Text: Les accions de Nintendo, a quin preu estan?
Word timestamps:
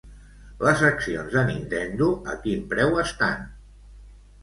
Les 0.67 0.81
accions 0.87 1.29
de 1.35 1.45
Nintendo, 1.51 2.09
a 2.35 2.41
quin 2.47 2.67
preu 2.75 3.01
estan? 3.07 3.49